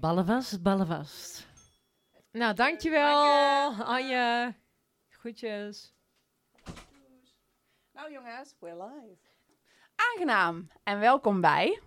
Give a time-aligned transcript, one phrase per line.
[0.00, 1.46] Ballen vast, ballen vast.
[2.32, 4.54] Nou, dankjewel, Anje.
[5.08, 5.94] Groetjes.
[7.92, 9.18] Nou jongens, we're live.
[9.94, 11.80] Aangenaam en welkom bij...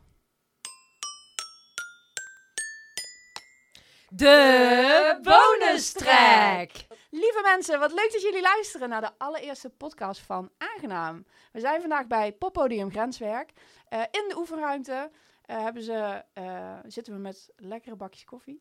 [4.10, 6.72] De bonus track.
[7.10, 11.26] Lieve mensen, wat leuk dat jullie luisteren naar de allereerste podcast van Aangenaam.
[11.52, 13.52] We zijn vandaag bij Poppodium Grenswerk.
[13.88, 15.12] Eh, in de oefenruimte
[15.52, 18.59] eh, hebben ze, eh, zitten we met lekkere bakjes koffie.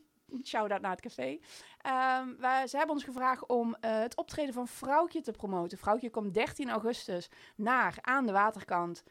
[0.44, 1.38] Shout-out naar het café.
[1.78, 5.78] Ehm, wij, ze hebben ons gevraagd om eh, het optreden van Vrouwtje te promoten.
[5.78, 9.02] Vrouwtje komt 13 augustus naar aan de waterkant.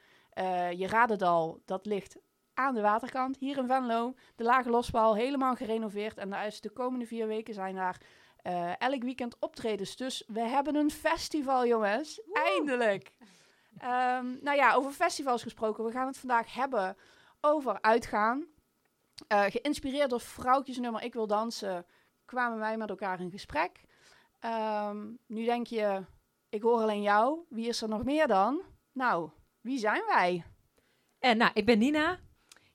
[0.75, 2.17] Je raadt het al, dat ligt
[2.53, 4.13] aan de waterkant, hier in Venlo.
[4.35, 6.17] De Lage Losbal, helemaal gerenoveerd.
[6.17, 8.01] En daar is de komende vier weken zijn daar
[8.77, 9.95] elk weekend optredens.
[9.95, 12.21] Dus we hebben een festival, jongens.
[12.33, 13.11] Eindelijk.
[13.77, 15.83] Ehm, nou ja, over festivals gesproken.
[15.83, 16.97] We gaan het vandaag hebben
[17.41, 18.45] over uitgaan.
[19.27, 21.85] Eh, geïnspireerd door vrouwtjes nummer Ik Wil Dansen
[22.25, 23.81] kwamen wij met elkaar in gesprek.
[24.39, 26.05] Ehm, nu denk je,
[26.49, 27.39] ik hoor alleen jou.
[27.49, 28.61] Wie is er nog meer dan?
[28.91, 29.29] Nou,
[29.61, 30.43] wie zijn wij?
[31.19, 32.19] En nou, ik ben Nina,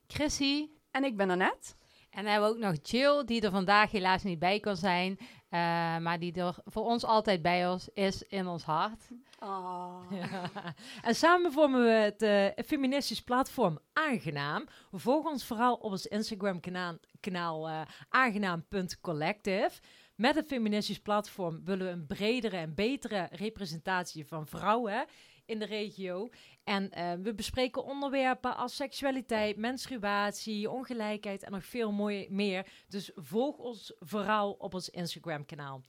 [0.07, 0.69] Chrissy.
[0.91, 1.73] En ik ben Annette.
[2.09, 5.17] En dan hebben we ook nog Jill, die er vandaag helaas niet bij kan zijn.
[5.49, 5.59] Eh,
[5.97, 9.07] maar die er voor ons altijd bij ons is in ons hart.
[9.39, 10.11] Oh.
[11.07, 14.65] en samen vormen we het eh, feministisch platform Aangenaam.
[14.91, 19.71] Volg ons vooral op ons Instagram kanaal, kanaal eh, aangenaam.collective.
[20.15, 25.05] Met het feministisch platform willen we een bredere en betere representatie van vrouwen
[25.47, 26.29] in de regio.
[26.63, 32.67] En eh, we bespreken onderwerpen als seksualiteit, menstruatie, ongelijkheid en nog veel mooi meer.
[32.87, 35.81] Dus volg ons vooral op ons Instagram kanaal.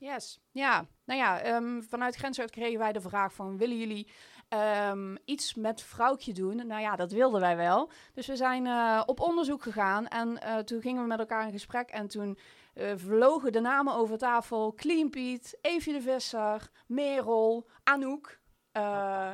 [0.00, 0.40] Yes.
[0.50, 3.56] Ja, nou ja, ehm, vanuit Grensuit kregen wij de vraag van...
[3.56, 4.08] willen jullie
[4.48, 6.66] ehm, iets met vrouwtje doen?
[6.66, 7.90] Nou ja, dat wilden wij wel.
[8.14, 11.52] Dus we zijn eh, op onderzoek gegaan en eh, toen gingen we met elkaar in
[11.52, 11.88] gesprek...
[11.88, 12.38] en toen
[12.74, 14.72] eh, vlogen de namen over tafel.
[14.74, 18.39] Clean Piet, Evie de Visser, Merel, Anouk.
[18.72, 19.32] Eh,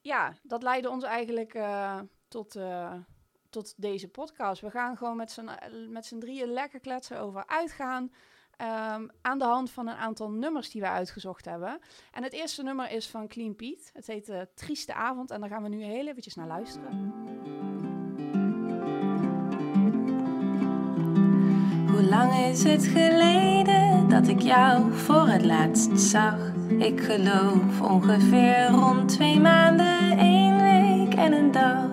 [0.00, 2.94] ja, dat leidde ons eigenlijk eh, tot, eh,
[3.50, 4.60] tot deze podcast.
[4.60, 5.50] We gaan gewoon met z'n,
[5.90, 8.12] met drieën lekker kletsen over uitgaan...
[8.56, 11.80] Ehm, aan de hand van een aantal nummers die we uitgezocht hebben.
[12.12, 13.90] En het eerste nummer is van Clean Pete.
[13.92, 17.81] Het heet Trieste Avond en daar gaan we nu heel eventjes naar luisteren.
[22.08, 26.36] Lang is het geleden dat ik jou voor het laatst zag?
[26.78, 31.86] Ik geloof ongeveer rond twee maanden, één week en een dag.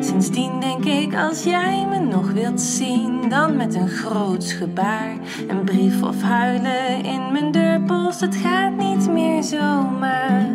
[0.00, 5.16] Sindsdien denk ik als jij me nog wilt zien, dan met een groots gebaar.
[5.48, 10.46] Een brief of huilen in mijn deurpost, het gaat niet meer zomaar.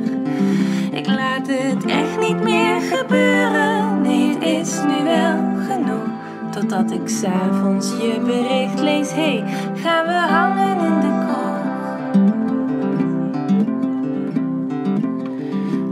[0.92, 5.38] Ik laat het echt niet meer gebeuren, het is nu wel
[5.70, 6.09] genoeg.
[6.52, 9.44] Totdat ik s'avonds je bericht lees, hey,
[9.76, 11.58] gaan we hangen in de kroeg.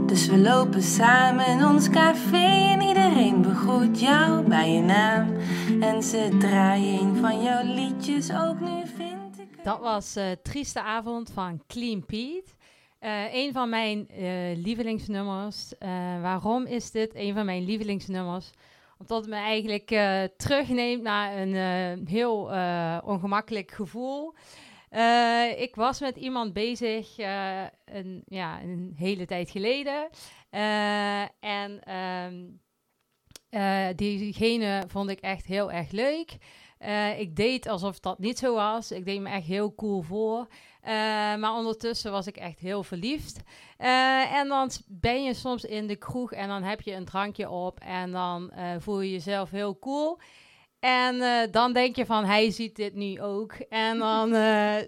[0.06, 5.36] Dus we lopen samen in ons café en iedereen begroet jou bij je naam.
[5.80, 9.64] En ze draaien van jouw liedjes ook nu vind ik.
[9.64, 12.50] Dat was eh Trieste Avond van Clean Pete.
[12.98, 15.72] Eh, een van mijn eh, lievelingsnummers.
[16.22, 18.50] Waarom is dit een van mijn lievelingsnummers?
[18.98, 24.34] Omdat het me eigenlijk eh, terugneemt naar een eh, heel eh, ongemakkelijk gevoel.
[25.56, 27.18] Ik was met iemand bezig
[27.84, 30.08] een, ja, een hele tijd geleden.
[31.40, 32.44] En ehm,
[33.48, 36.36] eh, diegene vond ik echt heel erg leuk.
[37.18, 38.92] Ik deed alsof dat niet zo was.
[38.92, 40.46] Ik deed me echt heel cool voor.
[40.80, 40.92] Eh,
[41.36, 43.40] maar ondertussen was ik echt heel verliefd.
[43.76, 47.50] Eh, en dan ben je soms in de kroeg en dan heb je een drankje
[47.50, 50.20] op en dan eh, voel je jezelf heel cool.
[50.80, 53.52] En dan denk je van, hij ziet dit nu ook.
[53.52, 54.30] En dan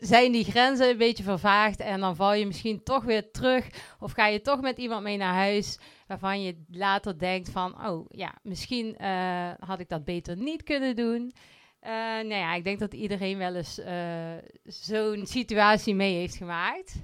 [0.00, 3.66] zijn die grenzen een beetje vervaagd en dan val je misschien toch weer terug.
[4.00, 8.06] Of ga je toch met iemand mee naar huis waarvan je later denkt van, oh
[8.08, 8.96] ja, misschien
[9.58, 11.32] had ik dat beter niet kunnen doen.
[11.81, 16.94] Eh, nou ja, ik denk dat iedereen wel eens eh, zo'n situatie mee heeft gemaakt.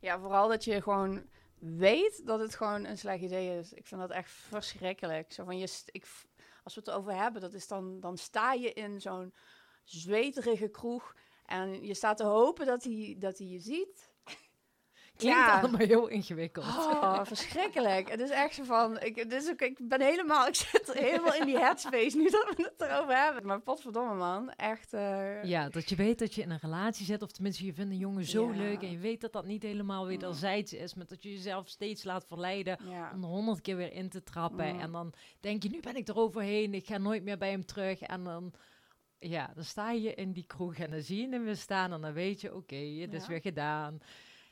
[0.00, 1.26] Ja, vooral dat je gewoon
[1.58, 3.72] weet dat het gewoon een slecht idee is.
[3.72, 5.32] Ik vind dat echt verschrikkelijk.
[5.32, 6.06] Zo van je, ik,
[6.62, 9.34] als we het erover hebben, dat is dan, dan sta je in zo'n
[9.84, 11.16] zweterige kroeg
[11.46, 14.10] en je staat te hopen dat hij, dat hij je ziet.
[15.16, 15.60] Klinkt Ja.
[15.60, 16.64] allemaal heel ingewikkeld.
[16.66, 18.10] Oh, verschrikkelijk.
[18.10, 21.58] Het is echt zo van, ik, ook, ik ben helemaal, ik zit helemaal in die
[21.58, 23.46] headspace nu dat we het erover hebben.
[23.46, 24.92] Maar potverdomme man, echt.
[24.92, 27.90] eh, Ja, dat je weet dat je in een relatie zit, of tenminste je vindt
[27.92, 28.56] een jongen zo Ja.
[28.56, 32.04] leuk en je weet dat dat niet helemaal wederzijds is, maar dat je jezelf steeds
[32.04, 33.10] laat verleiden ja.
[33.14, 34.74] om er honderd keer weer in te trappen.
[34.74, 34.80] Mm.
[34.80, 37.64] En dan denk je, nu ben ik er overheen, ik ga nooit meer bij hem
[37.66, 38.00] terug.
[38.00, 38.52] En dan,
[39.18, 42.00] ja, dan sta je in die kroeg en dan zie je hem weer staan en
[42.00, 43.28] dan weet je, oké, het is Ja.
[43.28, 43.98] weer gedaan.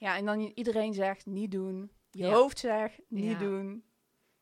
[0.00, 1.90] Ja, en dan iedereen zegt niet doen.
[2.10, 2.30] Je Ja.
[2.32, 3.38] hoofd zegt niet Ja.
[3.38, 3.84] doen.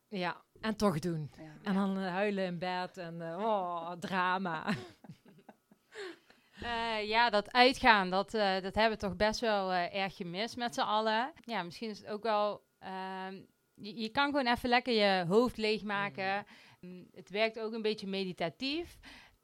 [0.07, 1.31] Ja, en toch doen.
[1.37, 1.57] Ja.
[1.63, 4.65] En dan eh, huilen in bed en eh, oh, drama.
[6.61, 10.73] Eh, ja, dat uitgaan, dat, eh, dat hebben we toch best wel erg gemist met
[10.73, 11.31] z'n allen.
[11.41, 12.63] Ja, misschien is het ook wel...
[12.79, 13.33] ehm,
[13.73, 16.45] je, je kan gewoon even lekker je hoofd leegmaken.
[16.79, 18.99] Mm, Het werkt ook een beetje meditatief.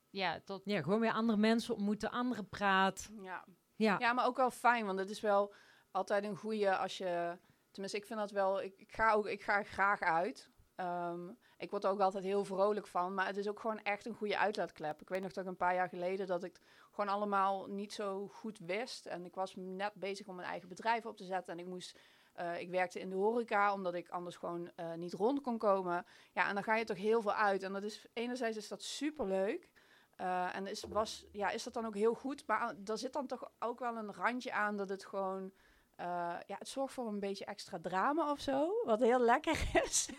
[0.09, 0.61] Ja, tot...
[0.65, 3.09] Ja, gewoon weer andere mensen ontmoeten, andere praat.
[3.21, 3.45] Ja.
[3.75, 5.53] Ja, ja, maar ook wel fijn, want het is wel
[5.95, 7.37] altijd een goede als je...
[7.71, 8.61] Tenminste, ik vind dat wel...
[8.61, 10.49] Ik, ik ga, ook, ik ga graag uit.
[10.75, 13.13] Ehm, ik word er ook altijd heel vrolijk van.
[13.13, 15.01] Maar het is ook gewoon echt een goede uitlaatklep.
[15.01, 16.27] Ik weet nog dat een paar jaar geleden...
[16.27, 16.59] dat ik
[16.91, 19.05] gewoon allemaal niet zo goed wist.
[19.05, 21.53] En ik was net bezig om mijn eigen bedrijf op te zetten.
[21.53, 21.99] En ik moest...
[22.33, 26.05] eh, ik werkte in de horeca, omdat ik anders gewoon eh, niet rond kon komen.
[26.33, 27.63] Ja, en dan ga je toch heel veel uit.
[27.63, 29.69] En dat is, enerzijds is dat superleuk.
[30.15, 32.47] Eh, en is, was, ja, is dat dan ook heel goed.
[32.47, 35.51] Maar daar zit dan toch ook wel een randje aan dat het gewoon...
[35.95, 36.05] eh,
[36.45, 38.69] ja, het zorgt voor een beetje extra drama of zo.
[38.85, 40.09] Wat heel lekker is.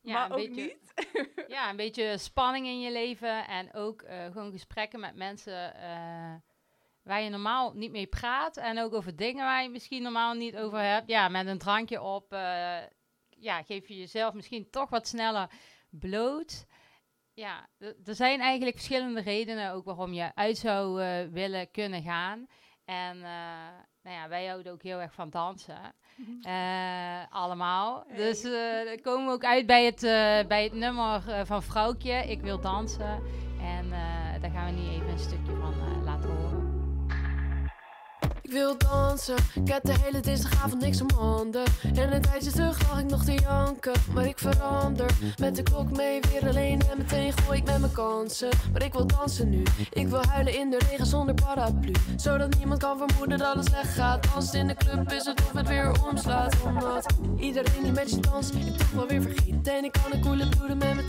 [0.00, 1.44] Ja, maar een ook beetje- niet.
[1.56, 3.46] ja, een beetje spanning in je leven.
[3.46, 6.34] En ook eh, gewoon gesprekken met mensen eh,
[7.02, 8.56] waar je normaal niet mee praat.
[8.56, 11.08] En ook over dingen waar je misschien normaal niet over hebt.
[11.08, 12.26] Ja, met een drankje op.
[13.28, 15.50] ja, geef je jezelf misschien toch wat sneller
[15.90, 16.66] bloot.
[17.32, 20.94] Ja, er zijn eigenlijk verschillende redenen ook waarom je uit zou
[21.30, 22.46] willen kunnen gaan.
[22.86, 23.30] En eh,
[24.02, 25.94] nou ja, wij houden ook heel erg van dansen.
[26.42, 28.04] Eh, allemaal.
[28.06, 28.16] Hey.
[28.16, 30.00] Dus dan komen we ook uit bij het,
[30.48, 32.12] bij het nummer van Vrouwtje.
[32.12, 33.22] Ik wil dansen.
[33.60, 33.90] En
[34.40, 36.65] daar gaan we nu even een stukje van laten horen.
[38.46, 41.64] Ik wil dansen, ik heb de hele dinsdagavond niks om handen.
[41.94, 45.10] En een tijdje terug lag ik nog te janken, maar ik verander.
[45.36, 48.48] Met de klok mee weer alleen en meteen gooi ik met mijn kansen.
[48.72, 49.62] Maar ik wil dansen nu,
[49.92, 51.92] ik wil huilen in de regen zonder paraplu.
[52.16, 54.26] Zodat niemand kan vermoeden dat het slecht gaat.
[54.34, 56.56] Als in de club is het of het weer omslaat.
[56.64, 57.06] Omdat
[57.38, 59.68] iedereen die met je danst, ik toch wel weer vergeet.
[59.68, 61.06] En ik kan een koele bloeden met mijn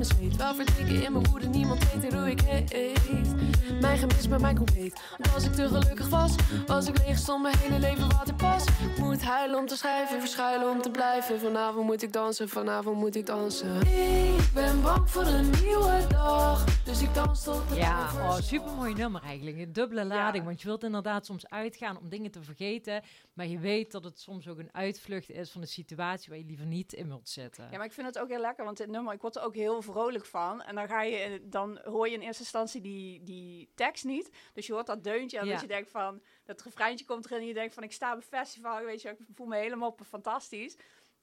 [0.00, 0.36] mijn zweet.
[0.36, 3.34] Wel verdrinken in mijn woede, niemand weet hoe ik heet.
[3.80, 5.00] Mijn gemis bij mij compleet.
[5.18, 6.34] Want als ik te gelukkig was,
[6.66, 8.64] was ik leeg, stond mijn hele leven waterpas.
[8.64, 11.40] Ik moet huilen om te schrijven, verschuilen om te blijven.
[11.40, 13.76] Vanavond moet ik dansen, vanavond moet ik dansen.
[13.80, 18.72] Ik ben bang voor een nieuwe dag, dus ik dans tot de Ja, oh, super
[18.72, 19.58] mooi nummer eigenlijk.
[19.58, 20.42] Een dubbele lading.
[20.42, 20.48] Ja.
[20.48, 23.02] Want je wilt inderdaad soms uitgaan om dingen te vergeten.
[23.32, 26.44] Maar je weet dat het soms ook een uitvlucht is van een situatie waar je
[26.44, 27.68] liever niet in wilt zitten.
[27.70, 29.54] Ja, maar ik vind het ook heel lekker, want dit nummer, ik word er ook
[29.54, 30.62] heel vrolijk van.
[30.62, 34.30] En dan, ga je, eh, dan hoor je in eerste instantie die, die tekst niet.
[34.52, 35.52] Dus je hoort dat deuntje en Ja.
[35.52, 38.16] dat je denkt van, dat refreintje komt erin en je denkt van, ik sta op
[38.16, 40.76] een festival, weet je, ik voel me helemaal fantastisch.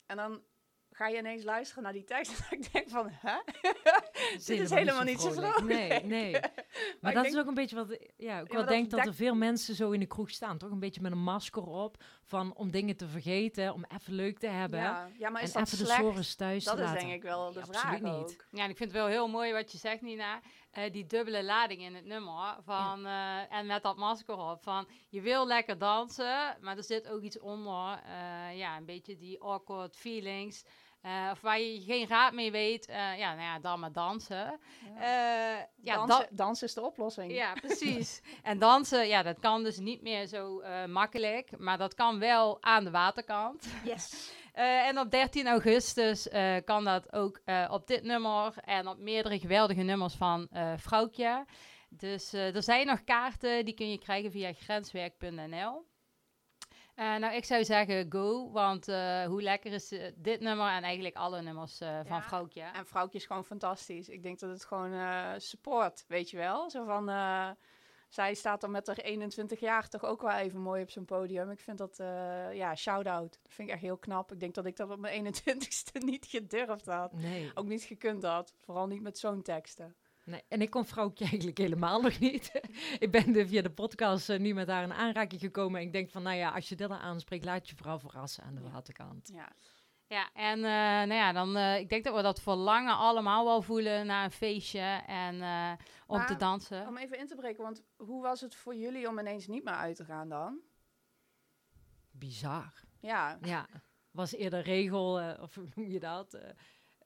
[0.06, 0.42] En dan
[0.98, 3.38] ga je ineens luisteren naar die tekst en ik denk van, hè?
[4.34, 5.64] Dit is helemaal niet zo vrolijk.
[5.64, 6.32] Nee, nee.
[7.02, 9.14] Maar, dat denk- is ook een beetje wat ja, ik wel dat denk dat er
[9.14, 10.58] veel mensen zo in de kroeg staan.
[10.58, 12.04] Toch een beetje met een masker op.
[12.24, 14.80] Van om dingen te vergeten, om even leuk te hebben.
[14.80, 16.00] Ja, ja maar is en dat even de slecht?
[16.02, 17.02] sores thuis Dat te is laten.
[17.08, 18.14] denk ik wel de vraag absoluut niet.
[18.14, 18.46] ook.
[18.52, 20.40] Ja, en ik vind het wel heel mooi wat je zegt, Nina.
[20.72, 22.56] Eh, die dubbele lading in het nummer.
[22.64, 24.64] Van, eh, en met dat masker op.
[24.64, 28.02] Van, je wil lekker dansen, maar er zit ook iets onder.
[28.06, 30.64] eh, ja, een beetje die awkward feelings.
[31.02, 32.88] Eh, of waar je geen raad mee weet.
[32.88, 34.60] eh, ja, nou ja, dan maar dansen.
[35.00, 35.06] Eh,
[35.76, 37.32] ja, dansen, dansen is de oplossing.
[37.32, 38.22] ja, precies.
[38.44, 41.58] en dansen, ja, dat kan dus niet meer zo makkelijk.
[41.58, 43.68] Maar dat kan wel aan de waterkant.
[43.84, 44.10] Yes.
[44.58, 46.28] En op 13 augustus
[46.66, 51.46] kan dat ook op dit nummer en op meerdere geweldige nummers van Vrouwtje.
[51.90, 55.86] Dus er zijn nog kaarten, die kun je krijgen via grenswerk.nl.
[56.98, 60.84] Eh, nou, ik zou zeggen go, want eh, hoe lekker is eh, dit nummer en
[60.84, 62.62] eigenlijk alle nummers van Ja, Vrouwtje.
[62.62, 64.10] En Vrouwtje is gewoon fantastisch.
[64.10, 64.94] Ik denk dat het gewoon
[65.42, 66.70] support, weet je wel.
[66.70, 67.06] Zo van,
[68.10, 71.52] zij staat dan met haar 21 jaar toch ook wel even mooi op zo'n podium.
[71.52, 71.98] Ik vind dat,
[72.54, 73.40] ja, shout-out.
[73.44, 74.32] Dat vind ik echt heel knap.
[74.32, 77.14] Ik denk dat ik dat op mijn 21ste niet gedurfd had.
[77.14, 77.52] Nee.
[77.54, 78.54] Ook niet gekund had.
[78.58, 79.96] Vooral niet met zo'n teksten.
[80.28, 80.44] Nee.
[80.48, 82.52] En ik kon vrouwtje eigenlijk helemaal nog niet.
[83.06, 85.80] ik ben de, via de podcast eh, nu met haar in aanraking gekomen.
[85.80, 88.44] En ik denk van, nou ja, als je dit al aanspreekt, laat je vooral verrassen
[88.44, 89.30] aan de waterkant.
[89.34, 89.52] Ja.
[90.08, 93.62] Ja, en eh, nou ja, dan, eh, ik denk dat we dat verlangen allemaal wel
[93.62, 95.72] voelen naar een feestje en eh,
[96.06, 96.88] om te dansen.
[96.88, 99.74] Om even in te breken, want hoe was het voor jullie om ineens niet meer
[99.74, 100.60] uit te gaan dan?
[102.12, 102.74] Bizar.
[103.00, 103.68] Ja, Ja,
[104.12, 106.38] was eerder regel, eh, of hoe noem je dat?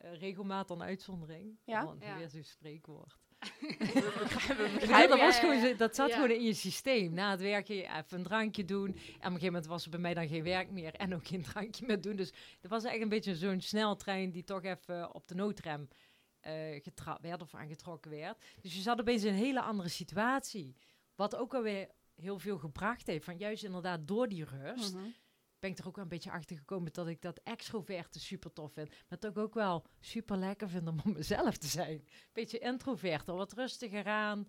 [0.01, 1.57] Eh, eh, regelmaat dan uitzondering.
[1.65, 1.85] Ja?
[1.85, 2.17] Want Ja.
[2.17, 3.17] weer zo'n spreekwoord.
[4.87, 6.15] Ja, dat, was gewoon, dat zat Ja.
[6.15, 7.13] gewoon in je systeem.
[7.13, 8.87] Na het werken even een drankje doen.
[8.87, 10.93] En op een gegeven moment was er bij mij dan geen werk meer.
[10.93, 12.15] En ook geen drankje meer doen.
[12.15, 15.87] Dus er was echt een beetje zo'n sneltrein die toch even op de noodrem
[16.39, 18.43] eh getrapt werd of aangetrokken werd.
[18.61, 20.75] Dus je zat opeens in een hele andere situatie.
[21.15, 23.25] Wat ook alweer heel veel gebracht heeft.
[23.25, 25.03] Van juist inderdaad door die rust Mhm.
[25.61, 28.73] Ben ik er ook wel een beetje achter gekomen dat ik dat extroverte super tof
[28.73, 28.89] vind.
[28.89, 32.07] Maar het ook, ook wel super lekker vind om mezelf te zijn.
[32.33, 34.47] Beetje introverter, wat rustiger aan.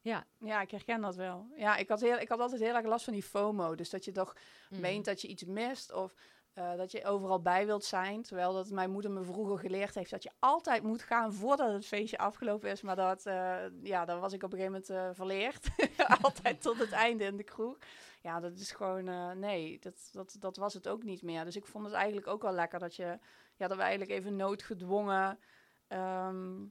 [0.00, 0.26] Ja.
[0.38, 1.46] Ja, ik herken dat wel.
[1.56, 3.74] Ja, ik had, heel, ik had altijd heel erg last van die FOMO.
[3.74, 4.36] Dus dat je toch
[4.70, 4.80] Mm.
[4.80, 6.14] meent dat je iets mist of
[6.52, 8.22] eh, dat je overal bij wilt zijn.
[8.22, 11.86] Terwijl dat mijn moeder me vroeger geleerd heeft dat je altijd moet gaan voordat het
[11.86, 12.82] feestje afgelopen is.
[12.82, 15.68] Maar dat, eh, ja, dan was ik op een gegeven moment eh, verleerd.
[16.22, 17.78] altijd tot het einde in de kroeg.
[18.24, 21.44] Ja, dat is gewoon, eh, nee, dat, dat, dat was het ook niet meer.
[21.44, 23.18] Dus ik vond het eigenlijk ook wel lekker dat je,
[23.56, 25.38] ja, dat we eigenlijk even noodgedwongen
[25.86, 26.64] ehm,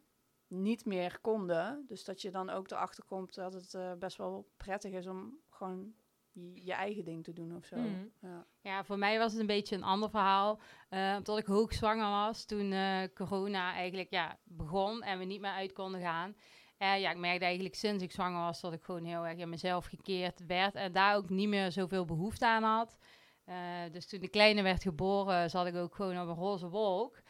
[0.48, 1.86] niet meer konden.
[1.88, 5.38] Dus dat je dan ook erachter komt dat het eh, best wel prettig is om
[5.50, 5.94] gewoon
[6.54, 7.78] je, eigen ding te doen of zo.
[7.78, 8.08] Mhm.
[8.20, 8.46] Ja.
[8.62, 10.60] Ja, voor mij was het een beetje een ander verhaal.
[10.90, 12.74] Eh omdat ik hoogzwanger was toen
[13.14, 16.36] corona eigenlijk ja, begon en we niet meer uit konden gaan.
[16.86, 19.86] Ja, ik merkte eigenlijk sinds ik zwanger was dat ik gewoon heel erg in mezelf
[19.86, 20.76] gekeerd werd.
[20.76, 22.98] En daar ook niet meer zoveel behoefte aan had.
[23.46, 23.56] Eh,
[23.92, 27.22] dus toen de kleine werd geboren, zat ik ook gewoon op een roze wolk.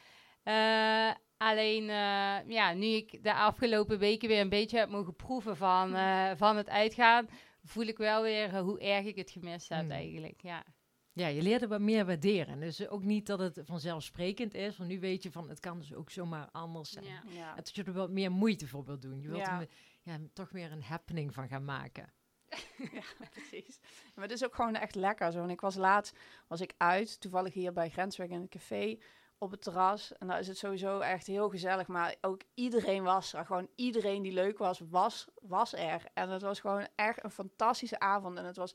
[0.43, 5.57] Eh, alleen, eh, ja, nu ik de afgelopen weken weer een beetje heb mogen proeven
[5.57, 5.95] van,
[6.37, 7.27] van het uitgaan,
[7.63, 9.91] voel ik wel weer hoe erg ik het gemist heb Mm.
[9.91, 10.41] eigenlijk.
[10.41, 10.63] Ja.
[11.13, 12.59] Ja, je leert er wat meer waarderen.
[12.59, 14.77] Dus ook niet dat het vanzelfsprekend is.
[14.77, 17.05] Want nu weet je van, het kan dus ook zomaar anders zijn.
[17.05, 17.21] Ja.
[17.27, 17.49] Ja.
[17.49, 19.21] En dat je er wat meer moeite voor wilt doen.
[19.21, 19.59] Je wilt Ja.
[19.59, 19.67] er
[20.01, 22.13] ja, toch meer een happening van gaan maken.
[22.93, 23.79] ja, precies.
[24.15, 25.43] Maar het is ook gewoon echt lekker zo.
[25.43, 26.17] En ik was laatst,
[26.47, 28.97] was ik uit, toevallig hier bij Grensweg in een café
[29.37, 30.13] op het terras.
[30.17, 31.87] En daar is het sowieso echt heel gezellig.
[31.87, 33.45] Maar ook iedereen was er.
[33.45, 36.05] Gewoon iedereen die leuk was, was, was er.
[36.13, 38.37] En het was gewoon echt een fantastische avond.
[38.37, 38.73] En het was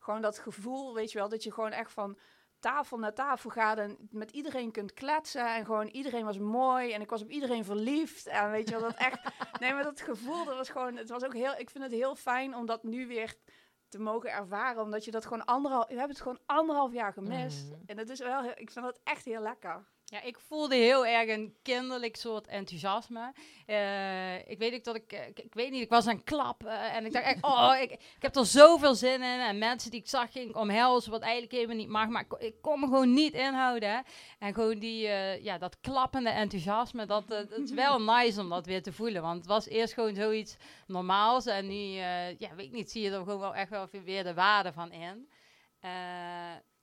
[0.00, 2.18] gewoon dat gevoel, weet je wel, dat je gewoon echt van
[2.58, 5.54] tafel naar tafel gaat en met iedereen kunt kletsen.
[5.54, 8.26] En gewoon iedereen was mooi en ik was op iedereen verliefd.
[8.26, 9.20] En weet je wel, dat echt...
[9.60, 10.96] Nee, maar dat gevoel, dat was gewoon...
[10.96, 11.54] Het was ook heel...
[11.56, 13.34] Ik vind het heel fijn om dat nu weer
[13.88, 14.82] te mogen ervaren.
[14.82, 15.86] Omdat je dat gewoon anderhalf...
[15.86, 17.70] We hebben het gewoon anderhalf jaar gemist.
[17.70, 17.80] Mhm.
[17.86, 18.42] En dat is wel...
[18.42, 19.88] Heel, ik vind dat echt heel lekker.
[20.10, 23.32] Ja, ik voelde heel erg een kinderlijk soort enthousiasme.
[23.66, 26.24] Eh, ik weet ook dat ik, eh, ik, ik weet niet, ik was aan het
[26.24, 29.40] klappen en ik dacht echt, oh, ik, ik heb er zoveel zin in.
[29.40, 32.40] En mensen die ik zag ging omhelzen, wat eigenlijk helemaal niet mag, maar ik, kon-
[32.40, 33.90] ik kon me gewoon niet inhouden.
[33.90, 33.98] hè.
[34.38, 38.66] En gewoon die, eh, ja, dat klappende enthousiasme, dat, dat is wel nice om dat
[38.66, 39.22] weer te voelen.
[39.22, 41.74] Want het was eerst gewoon zoiets normaals en nu,
[42.38, 44.92] ja, weet ik niet, zie je er gewoon wel echt wel weer de waarde van
[44.92, 45.28] in.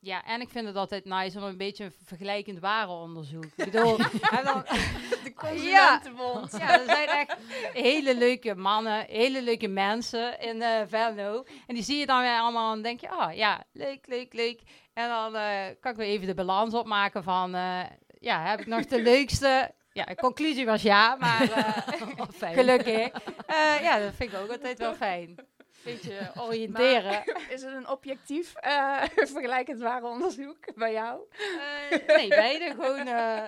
[0.00, 3.44] Ja, en ik vind het altijd nice om een beetje een vergelijkend warenonderzoek.
[3.44, 3.98] Ik bedoel,
[4.30, 4.64] en dan,
[5.24, 6.56] De consumentenbond.
[6.58, 7.36] Ja, er zijn echt
[7.72, 11.44] hele leuke mannen, hele leuke mensen in eh Venlo.
[11.66, 14.60] En die zie je dan weer allemaal en denk je, oh ja, leuk, leuk, leuk.
[14.94, 17.80] En dan eh, kan ik weer even de balans opmaken van, eh,
[18.20, 19.76] ja, heb ik nog de leukste...
[19.92, 21.48] Ja, de conclusie was ja, maar
[22.54, 23.10] gelukkig.
[23.80, 25.34] Ja, dat vind ik ook altijd wel fijn.
[25.92, 27.22] Beetje oriënteren.
[27.50, 29.02] Is het een objectief eh
[29.34, 31.20] vergelijkend ware onderzoek bij jou?
[31.90, 33.44] Eh, nee, beide gewoon, eh,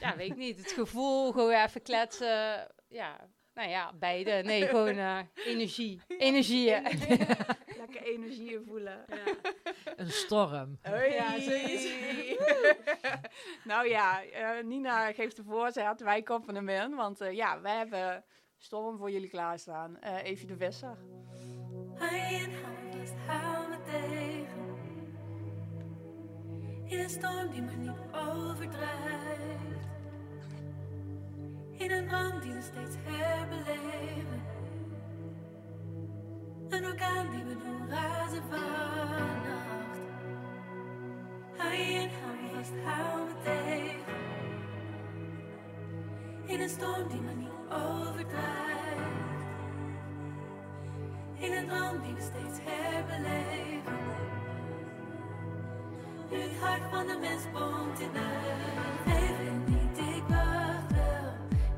[0.00, 0.56] ja, weet ik niet.
[0.58, 2.68] Het gevoel, gewoon even kletsen.
[2.88, 4.30] Ja, nou ja, beide.
[4.44, 6.00] Nee, gewoon eh, energie.
[6.18, 6.82] Energieën.
[7.80, 9.04] Lekker energieën voelen.
[9.96, 10.78] Een storm.
[10.82, 11.12] Hoi.
[11.12, 11.88] Ja, zoiets.
[13.64, 16.00] nou ja, eh, Nina geeft de voorzet.
[16.00, 16.94] Wij koppen hem in.
[16.94, 18.24] Want eh, ja, wij hebben
[18.56, 20.00] storm voor jullie klaarstaan.
[20.00, 20.96] Eh Evie de Visser.
[21.98, 22.50] Hij hij
[22.90, 24.66] vast hou me tegen.
[26.84, 29.86] In een storm die me niet overdrijft.
[31.72, 34.42] In een brand die we steeds herbeleven.
[36.68, 39.98] Een orkaan die we doen razen vannacht.
[41.56, 44.14] Hij en hij vast hou me tegen.
[46.46, 49.25] In een storm die me niet overdrijft.
[51.38, 53.98] In een droom die we steeds herbeleven.
[56.28, 58.54] Het hart van de mens pompt in de
[59.06, 61.32] Even niet, ik wacht wel.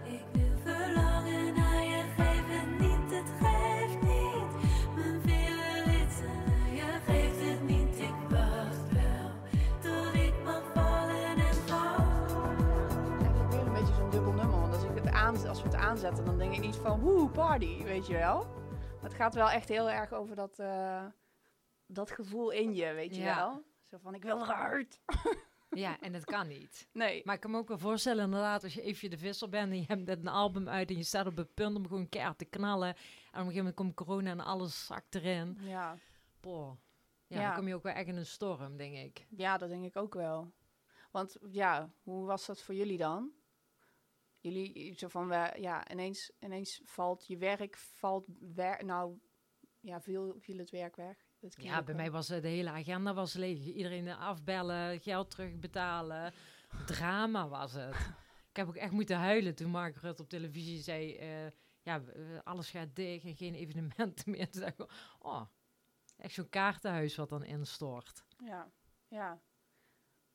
[0.04, 4.50] Ik wil verlangen naar je, geef het niet, het geeft niet.
[4.94, 9.30] Mijn vele ritsen naar je, geeft het niet, ik wacht wel.
[9.80, 12.06] Tot ik mag vallen en val.
[13.18, 14.60] Het is weer een beetje zo'n dubbel nummer.
[14.60, 17.28] Want als, ik het aan, als we het aanzetten, dan denk ik niet van woe,
[17.28, 18.46] party, weet je wel.
[19.00, 21.04] Maar het gaat wel echt heel erg over dat, eh,
[21.86, 23.36] dat gevoel in je, weet je Ja.
[23.36, 23.62] wel.
[23.90, 25.00] Zo van, ik wil eruit.
[25.70, 26.88] Ja, en dat kan niet.
[26.92, 27.22] Nee.
[27.24, 29.78] Maar ik kan me ook wel voorstellen, inderdaad, als je even de visser bent en
[29.78, 32.38] je hebt net een album uit en je staat op het punt om gewoon keihard
[32.38, 32.88] te knallen.
[32.88, 32.98] En op
[33.32, 35.58] een gegeven moment komt corona en alles zakt erin.
[35.60, 35.96] Ja.
[36.40, 36.76] Boah.
[37.26, 37.46] Ja, Ja.
[37.46, 39.26] dan kom je ook wel echt in een storm, denk ik.
[39.30, 40.52] ja, dat denk ik ook wel.
[41.10, 43.30] Want ja, hoe was dat voor jullie dan?
[44.52, 49.18] Jullie, zo van, we- ja, ineens, ineens valt je werk, valt wer nou,
[49.80, 51.26] ja, viel, viel het werk weg.
[51.40, 53.58] Dat Ja, bij wel- mij was eh, de hele agenda was leeg.
[53.64, 56.32] Iedereen afbellen, geld terugbetalen.
[56.86, 57.94] Drama was het.
[58.50, 61.16] ik heb ook echt moeten huilen toen Mark Rutte op televisie zei...
[61.16, 61.46] eh,
[61.82, 62.02] ja,
[62.44, 64.50] alles gaat dicht en geen evenementen meer.
[64.50, 65.42] Toen dacht ik, oh,
[66.16, 68.24] echt zo'n kaartenhuis wat dan instort.
[68.44, 68.72] Ja,
[69.08, 69.40] ja.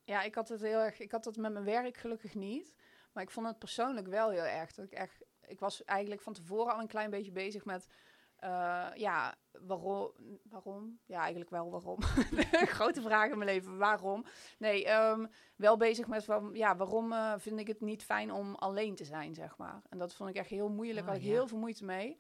[0.04, 1.00] Ja, ik had het heel erg.
[1.00, 2.76] Ik had dat met mijn werk gelukkig niet.
[3.14, 4.72] Maar ik vond het persoonlijk wel heel erg.
[4.74, 5.24] Dat ik echt.
[5.48, 7.88] Ik was eigenlijk van tevoren al een klein beetje bezig met.
[8.36, 10.12] eh, ja, waarom,
[10.44, 11.00] waarom?
[11.06, 12.02] Ja, eigenlijk wel waarom.
[12.80, 13.78] Grote vraag in mijn leven.
[13.78, 14.26] Waarom?
[14.58, 18.56] Nee, ehm, wel bezig met van, ja, waarom eh, vind ik het niet fijn om
[18.56, 19.82] alleen te zijn, zeg maar.
[19.90, 21.02] En dat vond ik echt heel moeilijk.
[21.02, 21.30] Oh, had ik ja.
[21.30, 22.18] heel veel moeite mee.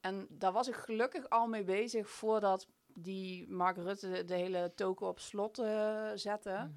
[0.00, 5.06] En daar was ik gelukkig al mee bezig voordat die Mark Rutte de hele token
[5.06, 6.70] op slot eh, zette.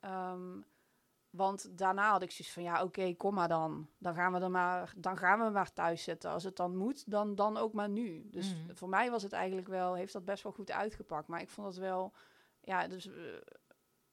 [0.00, 0.60] Ehm,
[1.36, 3.88] want daarna had ik zoiets van, ja, oké, kom maar dan.
[3.98, 6.30] Dan gaan we er maar, dan gaan we maar thuis zitten.
[6.30, 8.28] Als het dan moet, dan, dan ook maar nu.
[8.30, 8.74] Dus Mhm.
[8.74, 11.28] voor mij was het eigenlijk wel, heeft dat best wel goed uitgepakt.
[11.28, 12.12] Maar ik vond het wel,
[12.60, 13.08] ja, dus,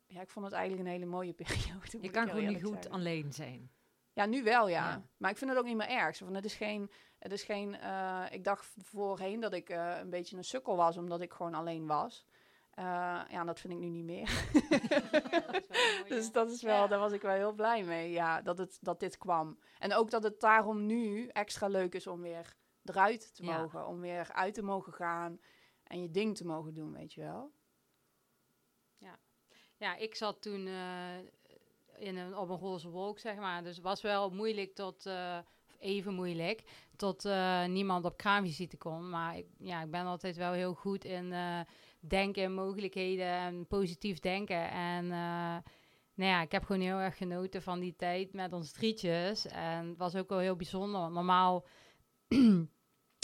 [0.06, 1.98] ja, ik vond het eigenlijk een hele mooie periode.
[2.02, 2.92] Je kan gewoon niet goed zeggen.
[2.92, 3.72] alleen zijn.
[4.14, 4.90] Ja, nu wel, ja.
[4.90, 5.06] Ja.
[5.18, 6.16] Maar ik vind het ook niet meer erg.
[6.16, 9.98] Zo van, het is geen, het is geen eh, ik dacht voorheen dat ik eh,
[10.00, 12.26] een beetje een sukkel was, omdat ik gewoon alleen was.
[12.72, 14.46] Eh, ja, dat vind ik nu niet meer.
[16.10, 16.88] dus dat is wel, Ja.
[16.88, 19.60] daar was ik wel heel blij mee, ja, dat, het, dat dit kwam.
[19.80, 23.62] En ook dat het daarom nu extra leuk is om weer eruit te Ja.
[23.62, 25.40] mogen, om weer uit te mogen gaan
[25.84, 27.52] en je ding te mogen doen, weet je wel.
[29.78, 31.18] Ja, ik zat toen eh,
[31.98, 33.64] in een, op een roze wolk, zeg maar.
[33.64, 36.64] Dus het was wel moeilijk tot, of even moeilijk,
[36.96, 37.24] tot
[37.68, 39.10] niemand op kraamvisite kon.
[39.10, 41.34] Maar ik, ja, ik ben altijd wel heel goed in
[42.08, 44.72] denken en mogelijkheden en positief denken.
[44.72, 45.58] En eh,
[46.14, 49.48] nou ja, ik heb gewoon heel erg genoten van die tijd met ons drietjes.
[49.48, 51.66] En het was ook wel heel bijzonder, want normaal...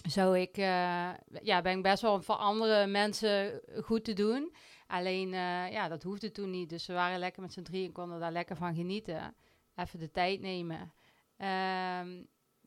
[0.07, 4.53] Zou ik, eh, ja, ben ik best wel voor andere mensen goed te doen.
[4.87, 6.69] Alleen, eh, ja, dat hoefde toen niet.
[6.69, 9.35] Dus we waren lekker met z'n drieën en konden daar lekker van genieten.
[9.75, 10.93] Even de tijd nemen.
[11.37, 12.23] Ehm,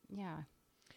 [0.07, 0.46] ja,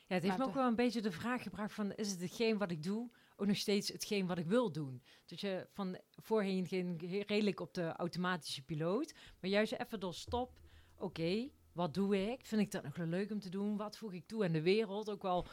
[0.07, 1.93] Ja, het heeft Maar me ook wel een beetje de vraag gebracht van...
[1.93, 5.03] is het hetgeen wat ik doe ook nog steeds hetgeen wat ik wil doen?
[5.25, 9.13] Dat je van voorheen ging redelijk op de automatische piloot...
[9.41, 10.59] maar juist even door stop,
[10.97, 12.45] oké, wat doe ik?
[12.45, 13.77] Vind ik dat nog wel leuk om te doen?
[13.77, 15.09] Wat voeg ik toe aan de wereld?
[15.09, 15.47] Ook wel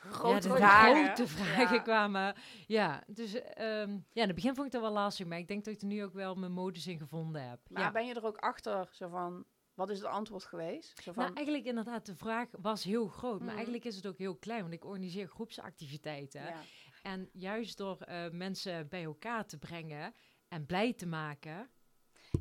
[0.00, 1.04] Grote ja, vragen.
[1.04, 1.82] grote vragen Ja.
[1.82, 2.34] kwamen.
[2.66, 5.26] Ja, dus ehm, ja, in het begin vond ik dat wel lastig...
[5.26, 7.60] maar ik denk dat ik er nu ook wel mijn modus in gevonden heb.
[7.68, 7.90] Maar ja.
[7.90, 11.02] ben je er ook achter, zo van, wat is het antwoord geweest?
[11.02, 13.38] Zo van, Nou, eigenlijk inderdaad, de vraag was heel groot.
[13.38, 13.54] Maar Mhm.
[13.54, 16.42] eigenlijk is het ook heel klein, want ik organiseer groepsactiviteiten.
[16.42, 16.60] ja.
[17.02, 20.14] En juist door eh, mensen bij elkaar te brengen
[20.48, 21.70] en blij te maken.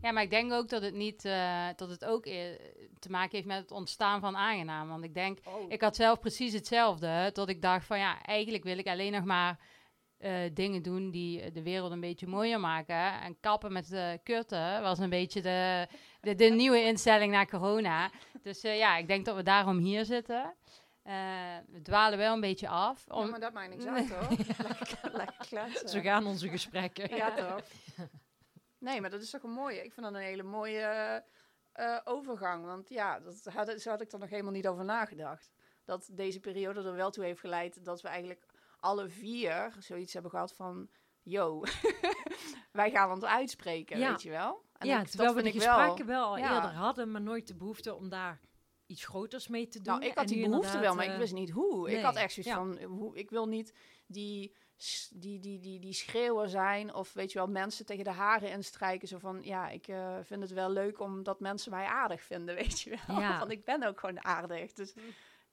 [0.02, 2.41] ja, maar ik denk ook dat het niet, eh, dat het ook eh,
[3.00, 4.89] te maken heeft met het ontstaan van aangenaam.
[4.89, 5.72] Want ik denk, Oh.
[5.72, 7.30] ik had zelf precies hetzelfde.
[7.34, 9.60] Tot ik dacht van, ja, eigenlijk wil ik alleen nog maar
[10.54, 13.22] dingen doen die de wereld een beetje mooier maken.
[13.22, 15.88] En kappen met de kutten was een beetje de,
[16.22, 18.12] de, de nieuwe instelling na corona.
[18.41, 20.56] Dus ja, ik denk dat we daarom hier zitten.
[21.10, 23.04] Eh, we dwalen wel een beetje af.
[23.08, 24.30] Ja, Om, maar dat maakt niks uit, hoor.
[24.30, 25.89] lekker, lekker kletsen.
[25.89, 27.15] Zo gaan onze gesprekken.
[27.15, 27.62] Ja, toch?
[28.78, 29.84] Nee, maar dat is toch een mooie.
[29.84, 31.24] Ik vind dat een hele mooie
[31.72, 32.65] eh, overgang.
[32.65, 35.52] Want ja, dat had, zo had ik er nog helemaal niet over nagedacht.
[35.86, 38.45] Dat deze periode er wel toe heeft geleid dat we eigenlijk
[38.80, 40.89] alle vier zoiets hebben gehad van...
[41.22, 41.63] Yo,
[42.72, 44.10] wij gaan ons uitspreken, Ja.
[44.10, 44.65] weet je wel?
[44.78, 46.56] En ja, ik- terwijl we vind de wel- gesprekken wel, al ja.
[46.56, 48.39] eerder hadden, maar nooit de behoefte om daar
[48.89, 49.93] iets groters mee te doen.
[49.93, 51.91] Nou, ik had die behoefte wel, maar ik eh, wist niet hoe.
[51.91, 52.58] Ik had echt zoiets ja.
[52.58, 53.73] van, eh, hoe, ik wil niet
[54.08, 54.56] die,
[55.10, 59.08] die, die, die, die schreeuwer zijn of weet je wel, mensen tegen de haren instrijken.
[59.08, 62.82] Zo van, ja, ik eh, vind het wel leuk omdat mensen mij aardig vinden, weet
[62.82, 63.19] je wel.
[63.19, 63.39] Ja.
[63.39, 64.73] Want ik ben ook gewoon aardig.
[64.73, 64.93] Dus,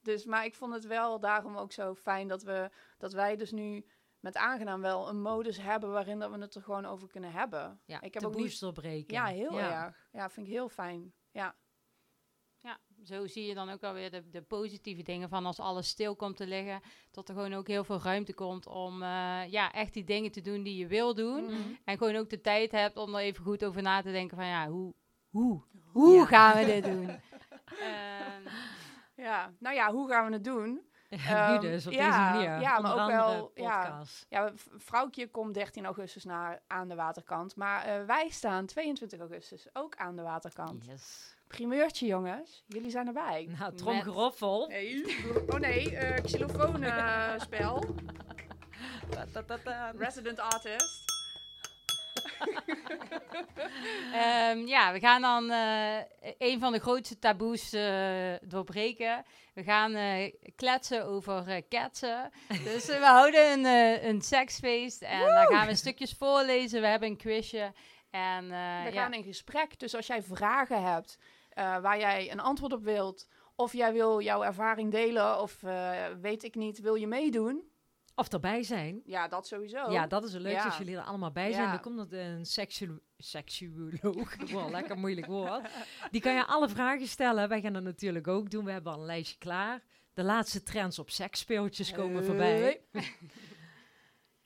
[0.00, 3.52] dus, maar ik vond het wel daarom ook zo fijn dat, we, dat wij dus
[3.52, 3.86] nu
[4.20, 7.80] met aangenaam wel een modus hebben waarin dat we het er gewoon over kunnen hebben.
[7.84, 9.14] ja, ik heb ook niet- breken.
[9.14, 10.08] Ja, heel erg.
[10.12, 11.12] Ja, vind ik heel fijn.
[11.30, 11.56] Ja.
[13.08, 16.16] Ja, zo zie je dan ook alweer de, de positieve dingen van als alles stil
[16.16, 16.80] komt te liggen.
[17.10, 20.40] Dat er gewoon ook heel veel ruimte komt om eh, ja, echt die dingen te
[20.40, 21.44] doen die je wil doen.
[21.44, 21.56] Mhm.
[21.84, 24.46] En gewoon ook de tijd hebt om er even goed over na te denken van
[24.46, 24.94] ja, hoe,
[25.30, 26.24] hoe, hoe Ja.
[26.24, 27.08] gaan we dit doen?
[27.80, 28.42] Ehm,
[29.16, 30.80] Ja, nou ja, hoe gaan we het doen?
[31.08, 32.60] Ehm, nu dus, op ja, deze manier.
[32.60, 33.80] ja, maar ook wel, ja.
[33.88, 34.26] podcast.
[34.28, 37.56] Ja, vrouwtje komt 13 augustus naar, aan de waterkant.
[37.56, 40.84] Maar eh, wij staan 22 augustus ook aan de waterkant.
[40.84, 41.35] Yes.
[41.46, 42.62] Primeurtje, jongens.
[42.66, 43.48] Jullie zijn erbij.
[43.58, 44.66] Nou, tromgeroffel.
[44.68, 45.04] Nee,
[45.48, 47.84] oh nee, eh xylofoonspel.
[49.10, 49.92] Ta-ta-ta-ta.
[49.98, 51.04] Resident artist.
[54.12, 55.96] Ehm, ja, we gaan dan eh,
[56.38, 59.24] een van de grootste taboes eh, doorbreken.
[59.54, 62.30] We gaan eh, kletsen over eh ketsen.
[62.64, 66.80] dus we houden een, eh, een seksfeest en dan gaan we stukjes voorlezen.
[66.80, 67.72] We hebben een quizje.
[68.10, 69.02] En, eh, We ja.
[69.02, 69.78] gaan in gesprek.
[69.78, 71.18] Dus als jij vragen hebt
[71.56, 76.06] eh, waar jij een antwoord op wilt, of jij wil jouw ervaring delen, of eh,
[76.20, 77.62] weet ik niet, wil je meedoen?
[78.14, 79.00] Of erbij zijn.
[79.04, 79.90] Ja, dat sowieso.
[79.90, 80.66] Ja, dat is het leukste Ja.
[80.66, 81.64] als jullie er allemaal bij zijn.
[81.64, 81.70] Ja.
[81.70, 84.36] Dan komt er een seksu seksuoloog.
[84.52, 85.68] Wow, lekker moeilijk woord.
[86.10, 87.48] Die kan je alle vragen stellen.
[87.48, 88.64] Wij gaan dat natuurlijk ook doen.
[88.64, 89.82] We hebben al een lijstje klaar.
[90.14, 92.80] De laatste trends op seksspeeltjes komen voorbij.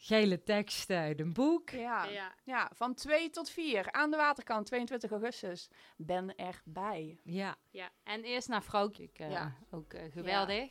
[0.02, 1.70] Geile teksten uit een boek.
[1.70, 2.04] Ja.
[2.04, 2.32] Ja.
[2.44, 5.68] ja, van 2 tot 4 aan de waterkant, 22 augustus.
[5.96, 7.18] Ben erbij.
[7.24, 7.56] Ja.
[7.70, 9.08] Ja, en eerst naar vrouwtje.
[9.14, 9.52] eh, Ja.
[9.70, 10.70] Ook eh, geweldig.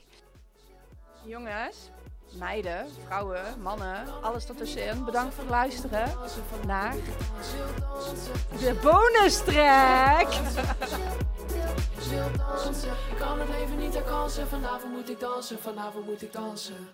[1.26, 1.90] Jongens,
[2.38, 5.06] meiden, vrouwen, mannen, alles ertussenin.
[5.06, 6.18] Bedankt voor het luisteren
[6.66, 6.96] naar
[8.60, 10.32] De bonus track!
[13.12, 14.48] Ik kan het leven niet herkansen.
[14.48, 16.90] Vanavond moet ik dansen, vanavond moet ik dansen.